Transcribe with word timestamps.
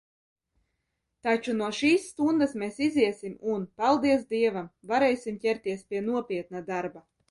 Taču 1.27 1.55
no 1.57 1.67
šīs 1.81 2.07
stundas 2.15 2.57
mēs 2.63 2.81
iziesim 2.87 3.37
un, 3.59 3.69
paldies 3.83 4.27
Dievam, 4.35 4.75
varēsim 4.95 5.43
ķerties 5.49 5.91
pie 5.93 6.07
nopietna 6.13 6.69
darba. 6.75 7.11